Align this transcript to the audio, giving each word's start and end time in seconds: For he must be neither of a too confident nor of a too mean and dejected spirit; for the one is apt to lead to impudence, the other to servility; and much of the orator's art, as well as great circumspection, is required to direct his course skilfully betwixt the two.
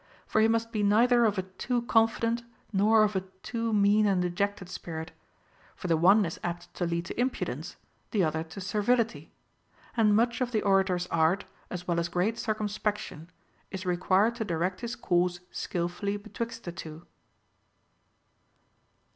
For 0.25 0.41
he 0.41 0.47
must 0.47 0.71
be 0.71 0.81
neither 0.81 1.25
of 1.25 1.37
a 1.37 1.43
too 1.43 1.83
confident 1.83 2.41
nor 2.73 3.03
of 3.03 3.15
a 3.15 3.21
too 3.43 3.71
mean 3.71 4.07
and 4.07 4.19
dejected 4.19 4.67
spirit; 4.67 5.11
for 5.75 5.85
the 5.85 5.95
one 5.95 6.25
is 6.25 6.39
apt 6.43 6.73
to 6.73 6.87
lead 6.87 7.05
to 7.05 7.19
impudence, 7.21 7.75
the 8.09 8.23
other 8.23 8.43
to 8.45 8.59
servility; 8.59 9.31
and 9.95 10.15
much 10.15 10.41
of 10.41 10.51
the 10.51 10.63
orator's 10.63 11.05
art, 11.11 11.45
as 11.69 11.87
well 11.87 11.99
as 11.99 12.09
great 12.09 12.39
circumspection, 12.39 13.29
is 13.69 13.85
required 13.85 14.33
to 14.37 14.43
direct 14.43 14.81
his 14.81 14.95
course 14.95 15.39
skilfully 15.51 16.17
betwixt 16.17 16.63
the 16.63 16.71
two. 16.71 17.05